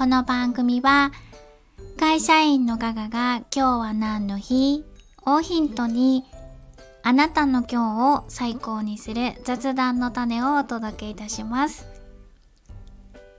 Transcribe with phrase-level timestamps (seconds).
[0.00, 1.12] この番組は
[1.98, 4.82] 会社員のガガが今日は何の日？
[5.26, 6.24] をヒントに
[7.02, 11.86] あなたの今日を最高にする雑談の種をお届けいたします。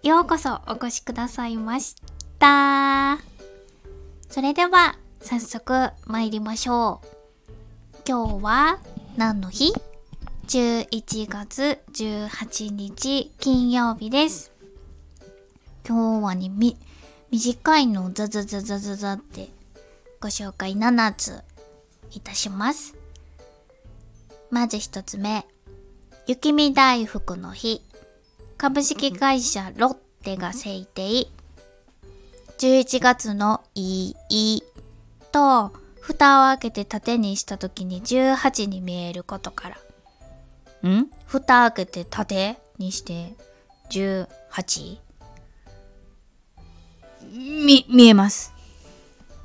[0.04, 1.96] ようこそお越しくださいまし
[2.38, 3.18] た。
[4.30, 7.98] それでは早速参りましょう。
[8.08, 8.80] 今日は
[9.18, 9.74] 何の日
[10.46, 14.51] ?11 月18日金曜日です。
[15.88, 16.78] 今日はにみ
[17.32, 19.50] 短いのをザザザザザザって
[20.20, 21.42] ご紹介7つ
[22.12, 22.96] いたします。
[24.50, 25.46] まず一つ目、
[26.28, 27.82] 雪見大福の日。
[28.58, 31.28] 株式会社ロッテが制定。
[32.60, 34.64] 11月のいい
[35.32, 40.90] と、蓋を開けて縦にした時に18に見えることから。
[40.90, 41.08] ん？
[41.26, 43.34] 蓋開けて縦にして
[43.90, 45.00] 18?
[47.62, 48.54] み、見えます。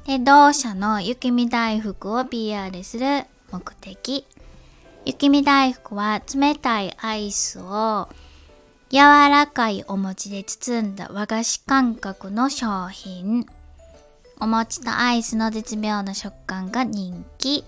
[0.06, 4.24] で、同社の雪見大福を PR する目的。
[5.04, 8.08] 雪見大福は冷たいアイスを
[8.90, 13.46] 柔らかいお餅で包んだ和菓子感覚の商品。
[14.40, 17.64] お餅とアイスの絶妙な食感が人気。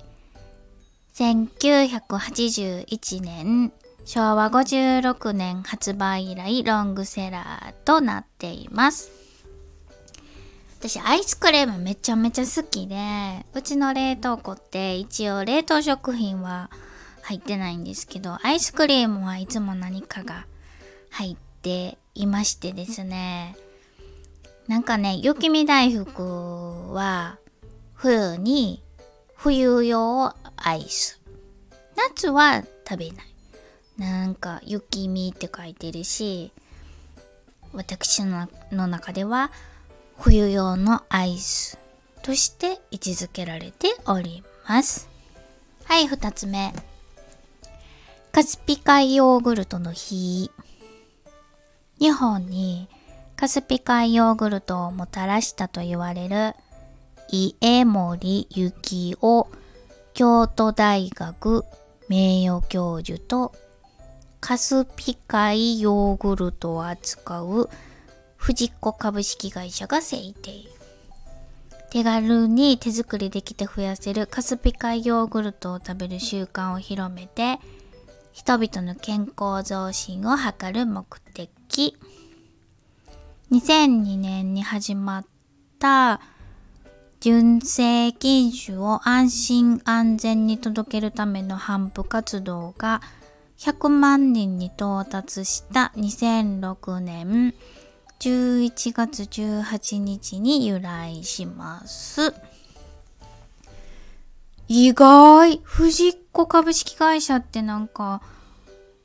[1.14, 3.72] 1981年、
[4.04, 9.17] 昭和56年発売以来ロングセラーとなっています。
[10.78, 16.70] 私アイスクリームめちゃめちゃ好きで、うちの冷凍庫って一応冷凍食品は
[17.22, 20.46] 入ってないんですけど、アイスクリームはいつも何かが
[21.10, 23.56] 入っていましてですね。
[24.68, 27.38] なんかね、雪見大福は
[27.94, 28.84] 冬に
[29.34, 31.20] 冬用アイス。
[31.96, 33.26] 夏は食べない。
[33.98, 36.52] なんか雪見って書いてるし、
[37.72, 39.50] 私のの中では
[40.18, 41.78] 冬用のアイス
[42.22, 45.08] として位置づけられております。
[45.84, 46.74] はい、二つ目。
[48.32, 50.50] カスピ海ヨーグルトの日。
[51.98, 52.88] 日本に
[53.36, 56.54] カスピ海ヨーグルトをもたらしたと言われる
[57.30, 59.48] 家森幸夫
[60.14, 61.64] 京都大学
[62.08, 63.52] 名誉教授と
[64.40, 67.70] カスピ海ヨーグルトを扱う
[68.48, 70.52] 藤子株式会社が制定。
[71.90, 77.58] 手軽に手作りできて増やせるカスピ海ヨーグルトを食べる習慣を広めて
[78.32, 81.94] 人々の健康増進を図る目的。
[83.52, 85.26] 2002年に始まっ
[85.78, 86.22] た
[87.20, 93.02] 純正品種を安心安全に届けるための頒布活動が
[93.58, 97.52] 100万人に到達した2006年
[98.20, 102.34] 11月18日に由来します。
[104.66, 105.60] 意外。
[105.62, 108.20] 藤子株式会社ってなんか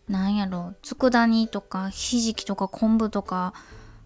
[0.10, 0.74] なんやろ。
[0.82, 3.54] 佃煮とかひじきとか昆布とか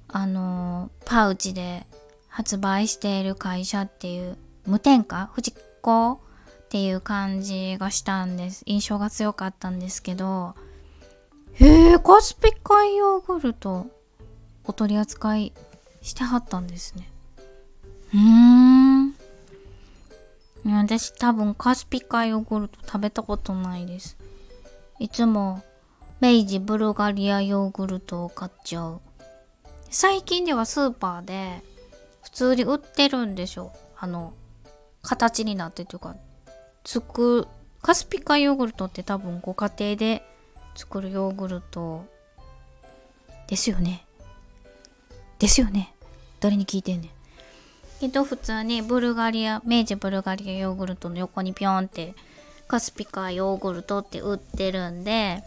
[0.09, 1.85] あのーパウチで
[2.28, 5.29] 発売している会社っていう無添加？
[5.34, 8.63] 藤子っていう感じがしたんです。
[8.66, 10.53] 印象が強かったんですけど。
[11.53, 13.88] へえカスピ海ヨーグルト。
[14.67, 15.53] お取り扱い
[16.01, 17.09] してはったんですね。
[18.13, 19.16] うーん。
[20.66, 24.17] 私多分カスピ海ヨーグルト食べたことないです。
[25.00, 25.63] いつも
[26.19, 29.01] 明治ブルガリアヨーグルトを買っちゃう。
[29.89, 31.63] 最近ではスーパーで
[32.22, 34.33] 普通に売ってるんでしょあの
[35.01, 36.17] 形になってというか
[36.83, 37.47] 作る
[37.81, 40.23] カスピカヨーグルトって多分ご家庭で
[40.75, 42.06] 作るヨーグルト
[43.47, 44.06] ですよね。
[45.39, 45.93] ですよね。
[46.39, 47.09] 誰に聞いてんねん。
[47.99, 52.13] けど普通にブルガリア明治ブルガリアヨーグルトの横にピョンって
[52.67, 55.41] カスピカヨーグルトって売ってるんで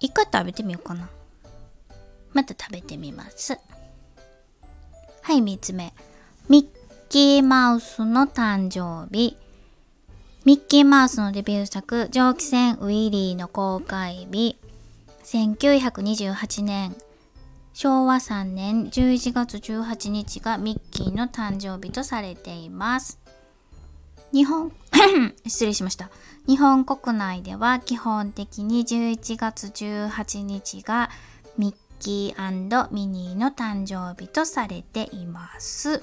[0.00, 1.08] 一回食べてみようかな。
[2.32, 3.58] また食べてみます。
[5.22, 5.92] はい3つ目。
[6.48, 6.66] ミッ
[7.08, 9.36] キーマウスの誕生日。
[10.44, 14.56] ミッキーマウスのデビュー作蒸気船ウィリーの公開日。
[15.24, 16.96] 1928年。
[17.74, 23.18] 昭和3年11月18日がミッキーの誕生日とされています。
[24.32, 24.72] 日本
[25.46, 26.10] 失礼しました。
[26.46, 31.10] 日本国内では基本的に11月18日が
[31.56, 36.02] ミッキーミニーの誕生日とされています。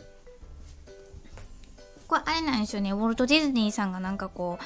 [2.08, 2.92] これあれなんですよね。
[2.92, 4.64] ウォルト・ディズニーさんがなんかこう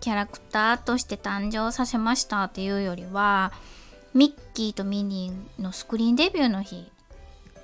[0.00, 3.52] キャラクターとして誕生させましたっていうよりは
[4.16, 6.90] ミッキーとミニーのスクリーンデビューの日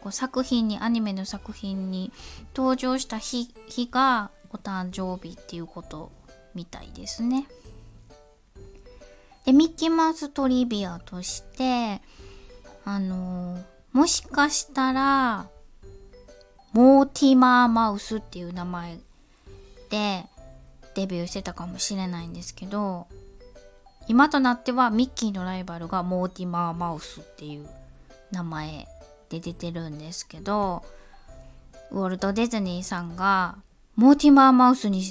[0.03, 2.13] こう作品にアニメの作品に
[2.55, 6.13] 登場した日日がお誕生日っていうこと
[6.55, 7.47] みたいですね。
[9.47, 12.03] でミッキーマウストリビアとして
[12.85, 13.63] あのー、
[13.95, 15.49] もしかしたら
[16.75, 18.99] モーティマーマウスっていう名前
[19.89, 20.27] で
[20.95, 23.07] デビューしてたかもしれないんですけど
[24.09, 27.67] 今となってはミッキーのライバルがモーティマーマウスっていう
[28.31, 28.87] 名前
[29.29, 30.83] で出てるんですけど
[31.91, 33.57] ウォルト・ディズニーさんが
[33.97, 35.03] モーティマーマウスに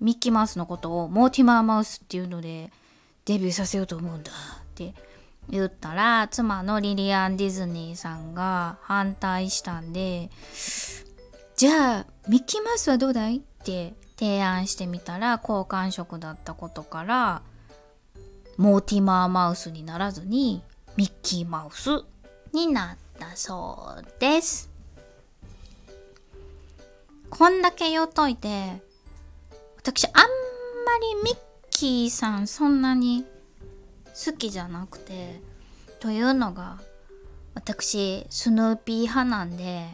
[0.00, 2.70] ミッキーマウスのことをモーティマーマウスっていうので
[3.24, 4.34] デビューさせようと思うんだっ
[4.74, 4.94] て
[5.50, 10.30] 言ったら妻のリリアン・ディズニーさんが反対したんで
[11.56, 17.42] じゃあミッキーマウスはどうだいって提案してみたら好感触だったことから
[18.58, 20.62] モーティマーマウスにならずに
[20.96, 22.02] ミッキーマウス
[22.52, 24.68] になったそうです。
[27.30, 28.82] こんだけ言うといて
[29.76, 30.18] 私あんま
[31.00, 31.36] りミッ
[31.70, 33.24] キーさんそんなに
[34.26, 35.40] 好きじゃなくて
[36.00, 36.78] というのが
[37.54, 39.86] 私スヌーピー派なんで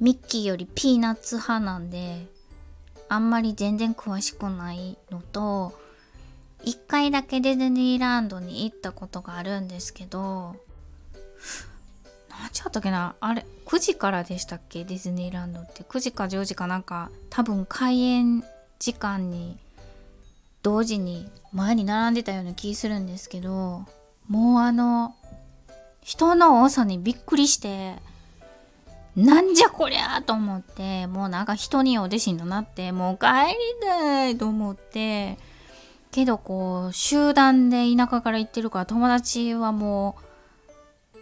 [0.00, 2.26] ミッキーよりピーナッツ派なんで
[3.08, 5.72] あんまり全然詳しくないのと
[6.68, 10.54] 一回だけディズニーランドに行ったことがあるんですけど
[12.28, 13.14] 何時あったっけな？
[13.20, 14.84] あれ9時からでしたっけ？
[14.84, 15.82] ディズニーランドって。
[15.82, 18.44] 9時か10時かなんか多分開園
[18.78, 19.56] 時間に
[20.62, 23.86] 同時に前に並んでたような気するんですけど
[24.28, 25.14] もうあの
[26.02, 27.94] 人の多さにびっくりして
[29.16, 35.38] なんじゃこりゃと思ってもうなんか人にお弟子になってもう帰りたいと思って
[36.10, 40.28] けどこう集団で田舎から行ってるから友達はもう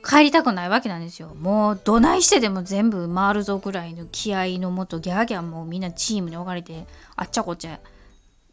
[0.06, 1.35] 帰りたくないわけなんですよ。
[1.35, 6.87] もうどないしてでも全部回るぞぐらいの気合のもとギャーギャーもうみんなチームに置かれて
[7.17, 7.81] あっちゃこっちゃ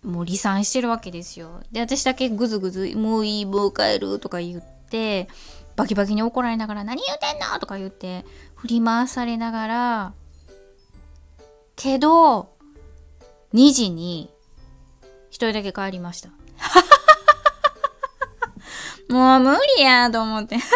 [0.03, 1.61] もう離散してるわけですよ。
[1.71, 5.27] で私だけグズグズもういいもう帰るとか言って
[5.75, 8.25] バキバキに怒られながら何言うてんのとか言って
[8.55, 10.13] 振り回されながら
[11.75, 12.49] けど
[13.53, 14.29] 2時に
[15.33, 16.29] 一人だけ帰りました。
[19.09, 20.57] もう無理やと思って。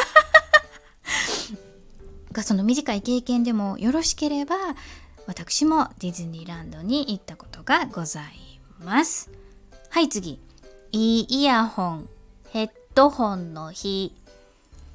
[2.33, 4.55] がその短い経験でもよろしければ
[5.27, 9.29] 私もディズニーランドに行ったことがございます。
[9.91, 10.41] はい次。
[10.91, 12.09] いいイヤホン
[12.49, 14.11] ヘッドホンの日。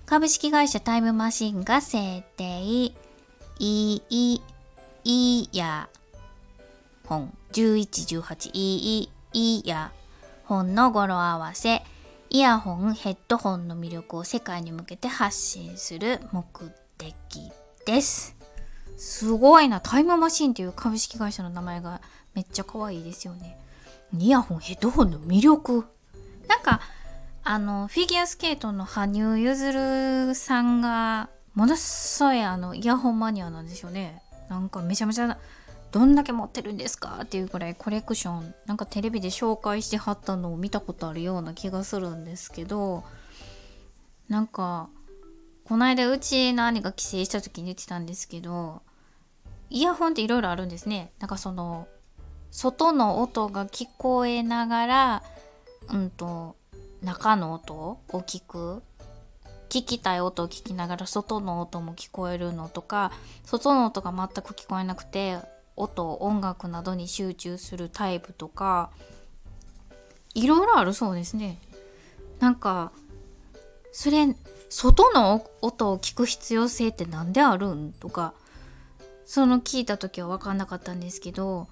[0.06, 2.64] 株式会社タイムマシンが制定。
[2.64, 2.96] い
[3.60, 4.02] い
[5.04, 5.88] イヤ
[7.06, 7.36] ホン。
[7.52, 9.92] 1118いいイヤ
[10.44, 11.82] ホンの語呂合わせ
[12.30, 16.44] イヤホンヘッドホンの魅力を世界に向けて発信する目
[16.96, 17.14] 的
[17.84, 18.36] です。
[18.96, 19.80] すごいな。
[19.80, 22.00] タイムマシンっていう株式会社の名前が
[22.34, 23.58] めっちゃ可愛いですよね。
[24.16, 25.86] イヤホンヘッドホンの魅力。
[26.48, 26.80] なんか
[27.44, 34.22] あのフィギュアスケートの羽生結弦さんがものすごいあのイヤホンマニアなんでしょうね。
[34.48, 35.36] なんかめちゃめちゃ
[35.92, 38.54] どんだけ持ってるんですかっていうぐらいコレクション。
[38.66, 43.04] なんかテレビで紹介してはったのを見たことあるような気がするんですけど
[44.28, 44.88] なんか
[45.64, 48.80] この間うちの兄が帰省した時に言ってたんですけど
[49.68, 51.12] イヤホンっていろいろあるんですね。
[51.18, 51.86] なんかその
[52.50, 55.22] 外の音が聞こえながら
[55.90, 56.56] うんと
[57.02, 58.82] 中の音を聞く。
[59.68, 63.10] 聞きたい音を聞きながら外の音も聞こえるのとか
[63.42, 65.38] 外の音が全く聞こえなくて
[65.76, 68.90] 音音楽などに集中するタイプとか
[70.34, 71.58] いろいろあるそうですね
[72.40, 72.92] なんか
[73.92, 74.34] それ
[74.68, 78.34] 外の音を聞く必要性って何であるんとか
[79.26, 81.68] その聞いた時は分かんなかったんですけど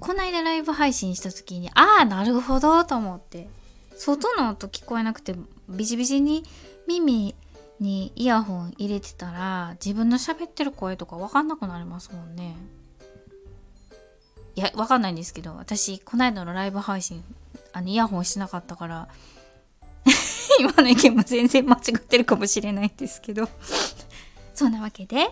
[0.00, 3.48] こないだライブ配信した時にああなるほどと思って
[3.96, 5.34] 外の音聞こえなくて
[5.68, 6.44] ビジビジに
[6.86, 7.34] 耳
[7.80, 12.56] にイヤホン入れてたら自分の喋ってる声とか分かんなくなりますもんね。
[14.56, 17.22] いや分かんないんですけど私こないだのライブ配信
[17.72, 19.08] あのイヤホンしなかったから
[20.58, 23.48] 今の意見も全然間違ってるかもしれないんですけど
[24.54, 25.28] そんなわけで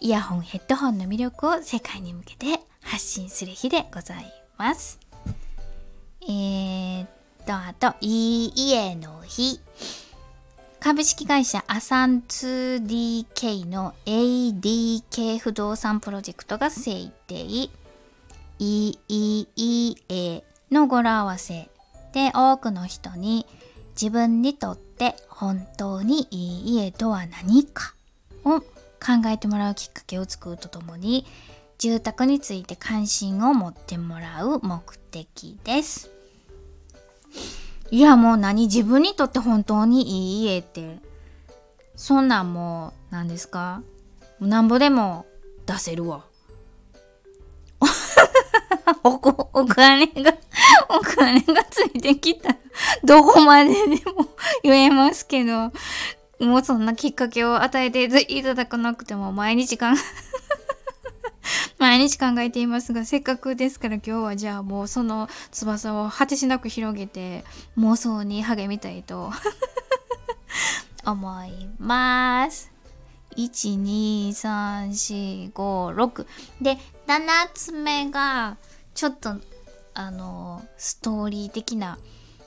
[0.00, 4.98] イヤホンヘッドホンの魅力を世界に向けて発信する日でございます。
[6.22, 7.06] えー、
[7.50, 9.60] と、あと、いい家の日。
[10.78, 17.68] 株式会社アサン 2DK の ADK 不動産プロジェクトが制定。
[18.60, 21.68] EEEA の語呂合わせ
[22.12, 23.46] で多くの人に
[24.00, 27.94] 自分にとって本当にいい家とは何か
[28.44, 28.66] を考
[29.26, 31.26] えてもらうきっかけを作るとともに
[31.78, 36.10] 住宅について関心を持ってもらう目的です。
[37.90, 38.66] いやもう何？
[38.66, 40.98] 自分にとって本当にいい家って。
[41.96, 43.82] そんなんもう何ですか？
[44.40, 45.26] なんぼでも
[45.66, 46.24] 出せるわ。
[49.04, 49.14] お
[49.52, 50.34] お金が
[50.88, 52.56] お金がついてきたら
[53.04, 54.28] どこまででも
[54.62, 55.72] 言えますけど
[56.40, 59.90] もうそんなきっかけを与えていただかなくても毎日考え
[61.78, 67.44] 毎日考えていますがせっかくですから今日はじゃあもうその翼を果てしなく広げて
[67.78, 69.32] 妄想に励みたいと
[71.06, 72.70] 思います。
[73.36, 76.26] 1、2、3、4、5、6
[76.60, 77.20] で7
[77.54, 78.56] つ目が
[79.00, 79.30] ちょっと
[79.94, 81.98] あのストーリー的な。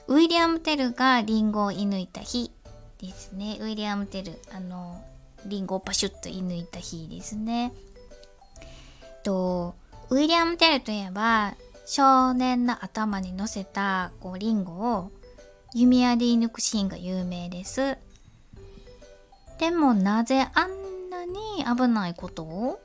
[0.07, 2.51] ウィリアム・テルがリンゴを射抜いた日
[3.01, 3.57] ですね。
[3.60, 5.03] ウィリアム・テルあの
[5.48, 7.74] リンゴをパシュッと射抜いた日ですね。
[9.24, 9.74] と
[10.12, 11.55] ウィリアム・テルといえば
[11.88, 15.12] 少年の頭に乗せたこうリンゴを
[15.74, 17.98] 弓矢で射抜くシーンが有名です。
[19.57, 22.79] でもなぜあんなに危ないことを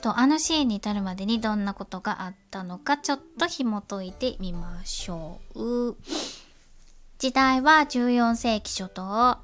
[0.00, 5.96] とあのシーンに至るまでにどんなことがあったのかちょっと紐解いてみましょう。
[7.18, 9.38] 時代は14世紀初頭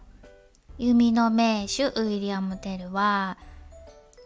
[0.77, 3.39] 弓の名手ウィリアム・テルは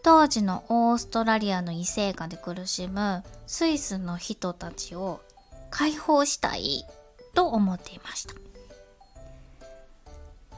[0.03, 5.21] 当時のオーストラリアの異性化で苦しむスイスの人たちを
[5.71, 6.85] 解放したい
[7.35, 8.35] と思っていました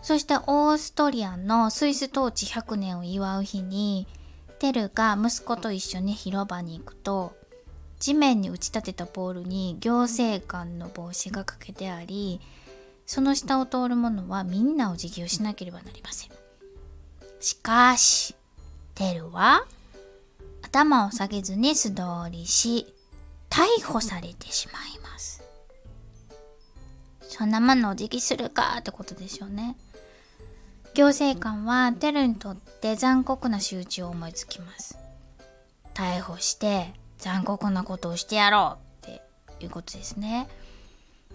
[0.03, 4.07] そしてオーストリアのスイス統治100年を祝う日に
[4.59, 7.37] テルが息子と一緒に広場に行くと
[7.99, 12.41] 地面に打ち立てたボールに行政官の帽子がかけてあり
[13.07, 16.31] その下を通る者はみんなを自給しなければなりません。
[17.41, 18.35] しかし
[18.95, 19.65] テルは
[20.63, 22.93] 頭を下げずに素通りし
[23.49, 25.43] 逮捕されてしまいます。
[27.23, 29.77] そんなものを自給するかってことでしょうね。
[30.99, 34.99] 行政官はテルにとって残酷な仕打ちを思いつきます。
[35.95, 39.23] 逮捕して残酷なことをしてやろうって
[39.61, 40.49] いうことですね。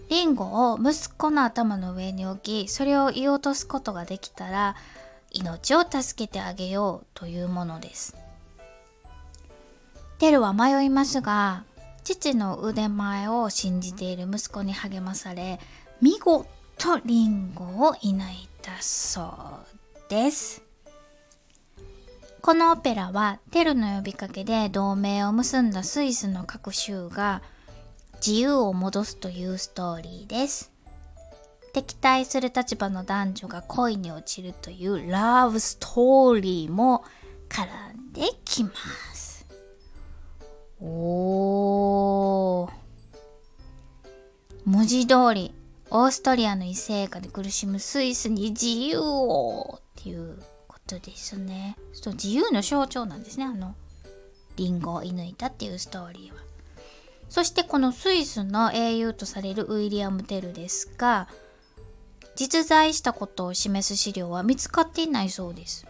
[0.10, 4.76] リンゴを息子の頭の上に置きそれを言い落とすことができたら
[5.32, 8.18] 命を助けてあげようというものです。
[10.20, 11.64] テルは迷いますが
[12.04, 15.62] 父の腕前を信じている息子に励まされ
[16.02, 16.46] 見事
[17.06, 19.22] リンゴを射抜いたそ
[20.08, 20.64] うです。
[22.42, 27.42] このオペラはテルの呼びかけで同盟を結んだスイスの各州が
[28.26, 30.72] 自由を戻すというストーリーです。
[31.74, 37.04] 敵対する立場の男女が恋に落ちるというラブストーリーも
[37.50, 38.72] 絡んできま
[39.14, 39.46] す。
[40.82, 42.72] おー。
[44.66, 45.54] 文字通り
[45.96, 51.78] オーストリアの異性化で苦しむスイスに自由をっていうことですね。
[51.94, 53.46] そう自由の象徴なんですね。
[53.46, 53.76] あの
[54.56, 56.42] リンゴを射抜いたっていうストーリーは。
[57.30, 61.28] そしてこのスイスの英雄とされるウィリアム・テルですが
[62.36, 65.86] 実在したことを示す資料は見つかっていないそうです。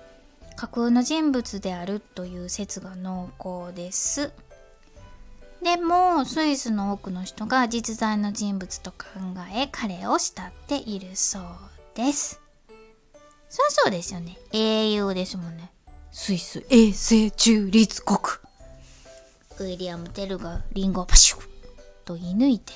[0.58, 4.34] 架空の人物であるという説が濃厚です。
[5.64, 8.98] でもスイスの多くの人が実在の人物と考
[9.56, 11.44] え彼を慕っているそう
[11.96, 12.42] です。
[13.50, 14.38] そりゃそうですよね。
[14.52, 15.72] 英雄ですもんね。
[16.12, 18.20] スイス永世中立国。
[19.60, 21.42] ウィリアム・テルがリンゴをパシュッ
[22.04, 22.74] と射抜いて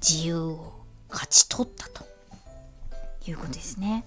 [0.00, 0.72] 自由を
[1.10, 2.04] 勝ち取ったと
[3.26, 4.04] いうことですね。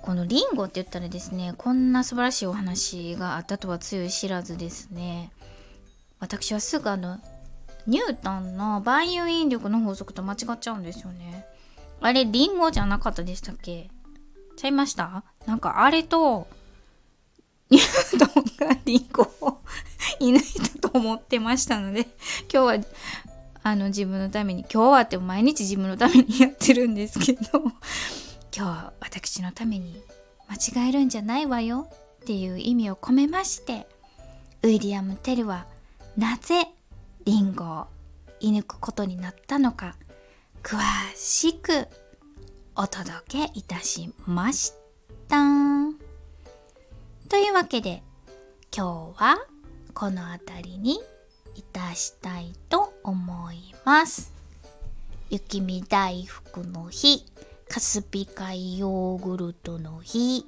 [0.00, 5.30] このリンゴって言ったらですねこんな素晴らしいお話があったとは強い知らずですね
[6.20, 7.18] 私はすぐあの
[7.86, 11.46] ニュートンの万有引力の法則と間違っちゃうんですよね。
[12.00, 13.90] あれリンゴじゃなかったでしたっけ？
[14.56, 15.24] ちゃいました？
[15.46, 16.46] なんかあれと
[17.70, 19.60] ニュートンがリンゴを
[20.20, 22.02] 射抜いたと思ってましたので
[22.52, 22.84] 今日は
[23.62, 27.72] あの自分のために今日はって毎日自分のためにやってるんですけど今
[28.52, 30.02] 日は私のために
[30.48, 31.88] 間違えるんじゃないわよ
[32.22, 33.86] っていう意味を込めまして
[34.62, 35.66] ウィリアム・テルは
[36.18, 36.66] なぜ
[37.26, 37.86] リンゴを
[38.40, 39.94] 射抜くことになったのか
[40.64, 40.76] 詳
[41.14, 41.86] しく
[42.74, 44.72] お届けいたしまし
[45.28, 45.36] た。
[47.28, 48.02] というわけで
[48.76, 49.36] 今日は
[49.94, 50.98] この辺りに
[51.54, 54.32] いたしたいと思います。
[55.30, 57.26] 雪見大福の日、
[57.68, 60.44] カスピ海ヨーグルトの日、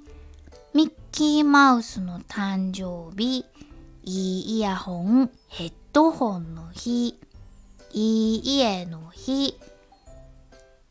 [0.75, 3.45] ミッキーマウスの誕生日、
[4.03, 7.19] いいイヤホン、ヘッドホンの日、
[7.93, 9.59] いい家の日、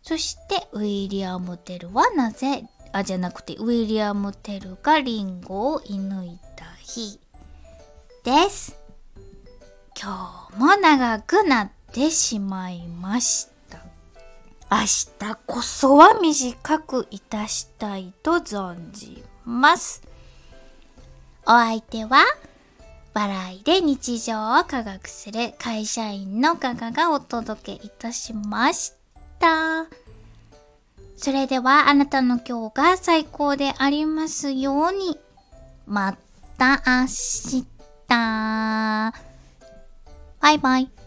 [0.03, 7.19] そしてウィリアム・テルはなぜ、あ、じゃなくてウィリアム・テルがリンゴを射抜いた日
[8.23, 8.75] です。
[10.01, 13.79] 今日も長くなってしまいました。
[14.71, 14.81] 明
[15.19, 20.03] 日こそは短くいたしたいと存じます。
[21.45, 22.23] お相手は、
[23.19, 28.93] 笑いで日常を科学する会社員のガガがお届けいたしまし
[29.39, 29.88] た。
[31.17, 35.19] それではあなたの今日が最高でありますように。
[35.85, 36.15] ま
[36.57, 37.65] た明日。
[38.07, 39.11] バ
[40.53, 40.98] イバイ。